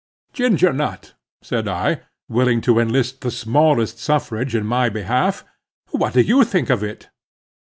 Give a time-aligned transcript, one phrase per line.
[0.33, 1.13] "Ginger Nut,"
[1.43, 5.45] said I, willing to enlist the smallest suffrage in my behalf,
[5.91, 7.11] "what do you think of it?"